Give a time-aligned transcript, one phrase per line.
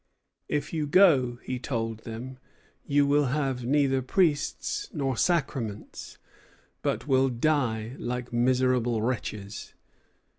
[0.49, 2.39] "If you go," he told them,
[2.87, 6.17] "you will have neither priests nor sacraments,
[6.81, 9.75] but will die like miserable wretches."